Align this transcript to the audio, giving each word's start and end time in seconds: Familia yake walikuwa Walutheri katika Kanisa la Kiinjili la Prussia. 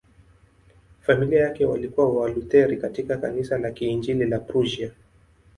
Familia 1.01 1.39
yake 1.41 1.65
walikuwa 1.65 2.09
Walutheri 2.13 2.77
katika 2.77 3.17
Kanisa 3.17 3.57
la 3.57 3.71
Kiinjili 3.71 4.25
la 4.25 4.39
Prussia. 4.39 4.91